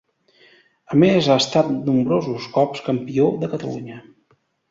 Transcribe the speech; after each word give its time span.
A 0.93 0.97
més 1.03 1.27
ha 1.33 1.35
estat 1.41 1.69
nombrosos 1.89 2.47
cops 2.57 2.83
campió 2.89 3.27
de 3.43 3.51
Catalunya. 3.55 4.01